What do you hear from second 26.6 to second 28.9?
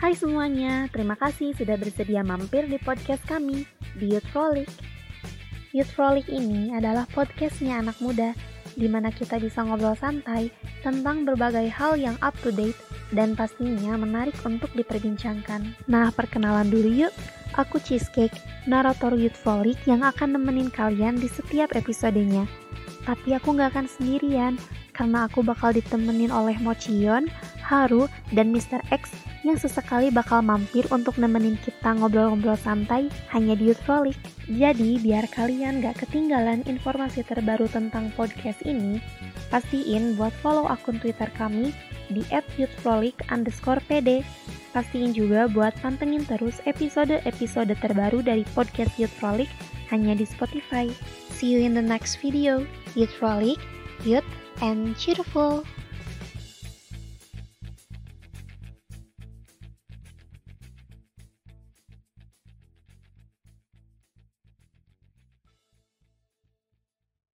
Mochion, Haru, dan Mr.